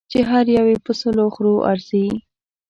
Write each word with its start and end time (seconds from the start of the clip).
چې 0.11 0.19
هر 0.29 0.45
یو 0.57 0.65
یې 0.71 0.77
په 0.85 0.91
سلو 0.99 1.25
خرو 1.35 1.55
ارزي. 1.71 2.07